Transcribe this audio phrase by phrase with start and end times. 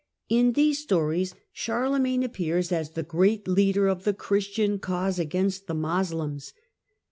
[0.29, 5.75] In these stories Charlemagne appears as the great leader of the Christian cause against the
[5.75, 6.53] Moslems.